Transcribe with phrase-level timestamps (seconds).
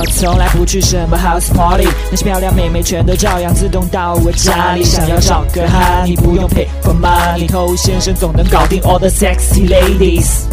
[0.00, 4.82] 我从来不去什么 house party，那些漂亮妹妹全都照样自动到我家里。
[4.82, 10.44] 想要找个哈，你不用 pay for money，头先生总能搞定 all the sexy ladies。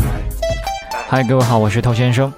[1.07, 2.29] 嗨，各位好，我是头先生。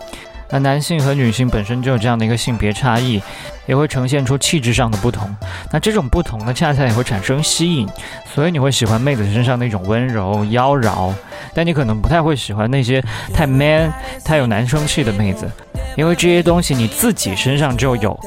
[0.51, 3.21] 那男性和女性本身就有这样的一个性别差异，
[3.67, 5.29] 也会呈现出气质上的不同。
[5.71, 7.87] 那这种不同呢，恰恰也会产生吸引，
[8.33, 11.13] 所以你会喜欢妹子身上那种温柔妖娆，
[11.53, 15.47] 但你可能不太会喜欢那些太 man、太有男生气的妹子，
[15.95, 18.19] 因为这些东西你自己身上就有。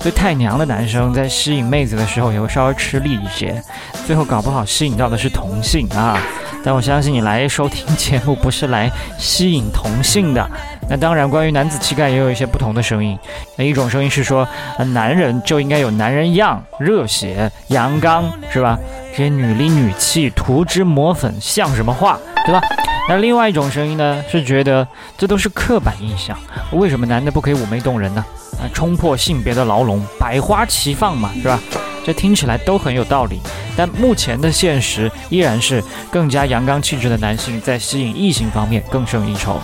[0.00, 3.62] 所以太娘的男生在吸引妹子的时候也会稍微吃力一些，
[4.06, 6.18] 最后搞不好吸引到的是同性啊。
[6.64, 10.50] 但我相信你来收听节目不是来吸引同性的。
[10.90, 13.16] 那当然，关于男子气概也有一些不同的声音。
[13.56, 18.76] 那一种声音是说，呃，男人就应该有男人样，热血阳刚，是吧？
[19.12, 22.60] 这些女里女气涂脂抹粉像什么话，对吧？
[23.08, 26.36] 那另外一种声音呢，是觉得这都是刻板印象。
[26.72, 28.24] 为什么男的不可以妩媚动人呢？
[28.60, 31.60] 啊，冲破性别的牢笼，百花齐放嘛，是吧？
[32.04, 33.40] 这听起来都很有道理。
[33.76, 35.80] 但目前的现实依然是，
[36.10, 39.56] 更加阳刚气质的男性在吸引异性方面更胜一筹。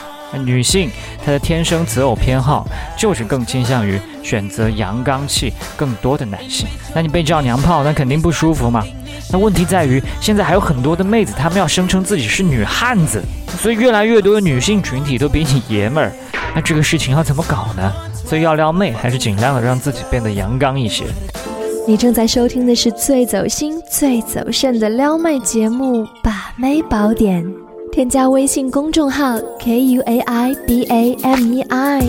[0.45, 0.91] 女性
[1.25, 6.67] 她的天生择偶偏好就是更倾向于选择阳刚气更多的男性。
[6.95, 8.85] 那你被叫娘炮，那肯定不舒服嘛。
[9.31, 13.23] 那问题在于，现在还有很多的妹子，她们要声称自己是女汉子，
[13.59, 16.13] 所以越来越多的女性群体都比你爷们儿。
[16.55, 17.93] 那这个事情要怎么搞呢？
[18.25, 21.05] 所以要撩妹，还是尽量的让自己变得阳刚一些。
[21.89, 27.45] 你正在收听的是最走心、最走肾的撩妹节目《把妹宝典》。
[27.97, 32.03] 添加微信公众号 k u a i b a m e i，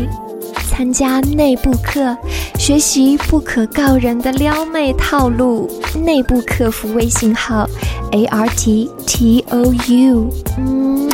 [0.70, 2.14] 参加内部课，
[2.60, 5.72] 学习不可告人的撩妹套路。
[5.96, 7.66] 内部客服微信号
[8.12, 10.30] a r t t o u。
[10.58, 11.10] 嗯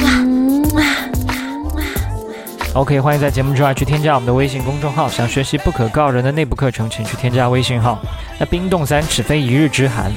[2.74, 5.08] OK，欢迎在节目之外去添加我们的微信公众号。
[5.08, 8.00] 想学习不可告人的内部课程，请去添加微信号。
[8.40, 10.12] 那冰冻三尺非一日之寒。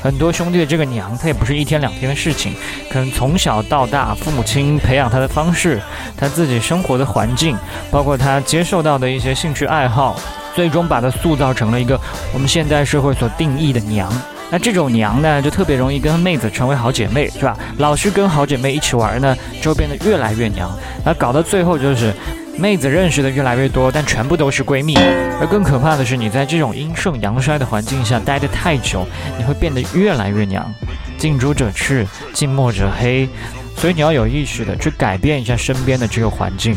[0.00, 2.54] 很多兄弟的这个娘，他也不是一天两天的事情，
[2.90, 5.80] 可能从小到大，父母亲培养他的方式，
[6.16, 7.56] 他自己生活的环境，
[7.90, 10.16] 包括他接受到的一些兴趣爱好，
[10.54, 12.00] 最终把他塑造成了一个
[12.32, 14.10] 我们现代社会所定义的娘。
[14.50, 17.56] 那这种娘呢，就特别容易跟妹子成为好姐妹，是吧？
[17.78, 20.70] 老是跟好姐妹一起玩呢，就变得越来越娘，
[21.04, 22.14] 那搞到最后就是。
[22.58, 24.96] 妹子认识的越来越多，但全部都是闺蜜。
[25.40, 29.06] 而更可怕的是，你在这种阴盛阳衰的环境下待得太久，
[29.38, 30.68] 你会变得越来越娘。
[31.16, 33.28] 近朱者赤，近墨者黑。
[33.76, 36.74] 所以你要有意识的去改变一下身边的这个环境，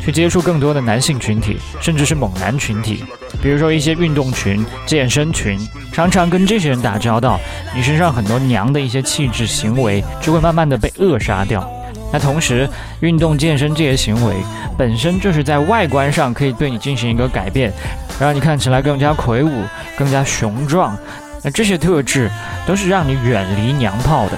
[0.00, 3.02] 去接触更多的男性群体，甚至是猛男群体。
[3.42, 5.58] 比如说一些运动群、健身群，
[5.92, 7.40] 常常跟这些人打交道，
[7.74, 11.68] 你身上很多娘的一些气质行为就会慢慢的被扼杀掉。
[12.12, 12.68] 那同时，
[13.00, 14.34] 运动健身这些行为
[14.78, 17.72] 本身就是在外观上可以对你进行一个改变，
[18.18, 19.64] 让你看起来更加魁梧、
[19.98, 20.96] 更加雄壮。
[21.42, 22.30] 那这些特质
[22.66, 24.32] 都是让你远离娘炮的。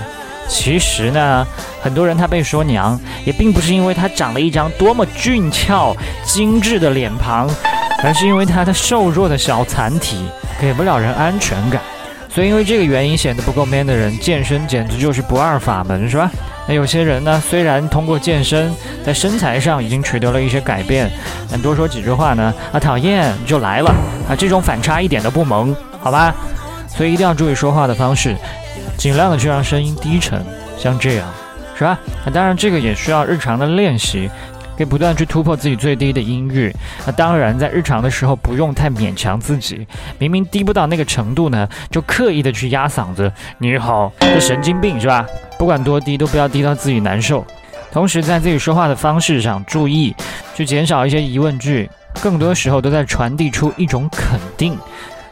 [0.49, 1.47] 其实呢，
[1.83, 7.49] 很多人他被说娘，也并不是因为他长了一张多么俊俏、精致的脸庞，
[8.03, 10.25] 而是因为他的瘦弱的小残体
[10.59, 11.83] 给不了人安全感。
[12.39, 16.31] 所以因为这个原因显得不够 man 的人，健身简直就是不二法门，是吧？
[16.69, 18.73] 那有些人呢，虽然通过健身
[19.05, 21.11] 在身材上已经取得了一些改变，
[21.51, 23.91] 但多说几句话呢，啊，讨厌就来了
[24.31, 26.33] 啊，这种反差一点都不萌，好吧？
[26.87, 28.37] 所以一定要注意说话的方式，
[28.97, 30.41] 尽量的去让声音低沉，
[30.79, 31.27] 像这样，
[31.77, 31.99] 是吧？
[32.25, 34.31] 那当然这个也需要日常的练习。
[34.79, 36.73] 可以不断去突破自己最低的音域。
[37.05, 39.85] 那当然，在日常的时候不用太勉强自己。
[40.21, 43.31] 明明低不到那个程度呢，就刻意的去压嗓子。
[43.59, 45.27] 你好，这神经病是吧？
[45.59, 47.45] 不管多低，都不要低到自己难受。
[47.91, 50.15] 同时，在自己说话的方式上注意，
[50.55, 51.91] 去减少一些疑问句，
[52.23, 54.79] 更多时候都在传递出一种肯定。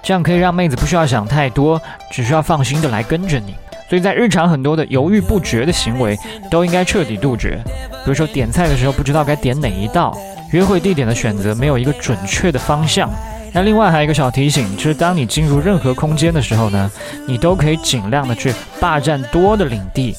[0.03, 1.81] 这样可以让妹子不需要想太多，
[2.11, 3.55] 只需要放心的来跟着你。
[3.89, 6.19] 所以在日常很多的犹豫不决的行为
[6.51, 10.17] 都应该彻底杜绝，比如说点菜的时候不知道该点哪一道，
[10.51, 13.09] 约会地点的选择没有一个准确的方向。
[13.53, 16.91] 那另外还有一个小提醒，就是当你进入任何空间的时候呢，
[17.27, 20.15] 你都可以尽量的去霸占多的领地，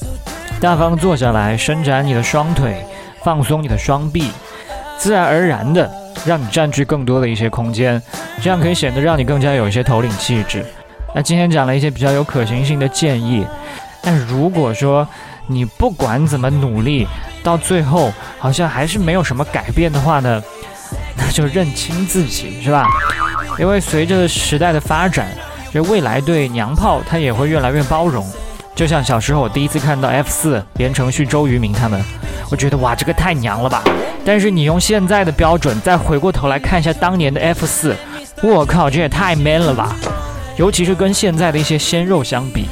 [0.60, 2.84] 大方坐下来，伸展你的双腿，
[3.22, 4.30] 放松你的双臂，
[4.96, 5.88] 自然而然的
[6.24, 8.02] 让你占据更多的一些空间，
[8.42, 10.64] 这样可以显得让你更加有一些头领气质。
[11.18, 13.44] 那今天讲了一些比较有可行性的建议，
[14.00, 15.04] 但如果说
[15.48, 17.08] 你不管怎么努力，
[17.42, 20.40] 到最后好像还是没有什么改变的话呢，
[21.18, 22.86] 那就认清自己，是吧？
[23.58, 25.26] 因为随着时代的发展，
[25.72, 28.24] 这未来对娘炮它也会越来越包容。
[28.76, 32.00] 就像小时候我第一次看到 F 四连承旭周渝民他们，
[32.48, 33.82] 我觉得哇，这个太娘了吧！
[34.24, 37.96] 但是你用现在的标准再回过头来看一下当年的 F 四，
[38.40, 39.96] 我靠，这也太 man 了吧！
[40.58, 42.66] 尤其是跟现在的一些鲜肉相比。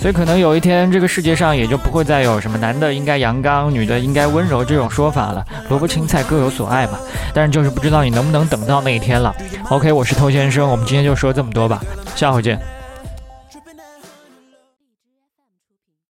[0.00, 5.44] 所以可能有一天，这个世界上也就不会再有什么男的应该阳刚，女的应该温柔这种说法了。
[5.68, 6.98] 萝卜青菜各有所爱嘛。
[7.34, 9.34] 但是就是不知道你能不能等到那一天了。
[9.68, 11.82] OK，我是偷先生，我们今天就说这么多吧，
[12.16, 12.58] 下回见。